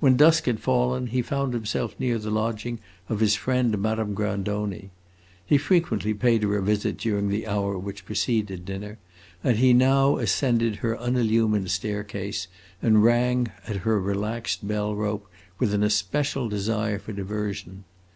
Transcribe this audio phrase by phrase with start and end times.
[0.00, 4.90] When dusk had fallen, he found himself near the lodging of his friend Madame Grandoni.
[5.46, 8.98] He frequently paid her a visit during the hour which preceded dinner,
[9.44, 12.48] and he now ascended her unillumined staircase
[12.82, 15.28] and rang at her relaxed bell rope
[15.60, 17.84] with an especial desire for diversion.